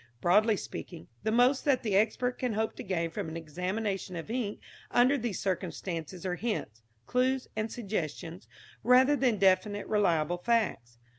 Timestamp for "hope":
2.53-2.75